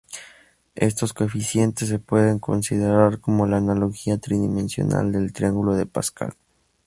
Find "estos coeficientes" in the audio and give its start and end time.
0.77-1.87